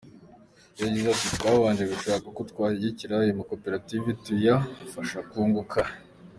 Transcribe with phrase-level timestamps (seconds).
[0.81, 5.79] Yagize ati “Twabanje gushaka uko twashyigikira ayo makoperative tuyafasha kunguka.